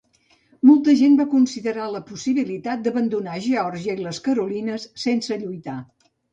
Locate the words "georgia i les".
3.51-4.23